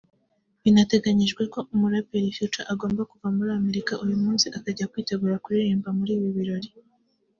binateganyijwe 0.61 1.43
ko 1.53 1.59
umuraperi 1.73 2.35
Future 2.37 2.67
agomba 2.73 3.01
kuva 3.11 3.27
muri 3.35 3.49
Amerika 3.59 3.93
uyu 4.03 4.17
munsi 4.23 4.45
akajya 4.57 4.89
kwitegura 4.91 5.41
kuririmba 5.43 5.89
muri 5.97 6.11
ibi 6.17 6.29
birori 6.37 6.69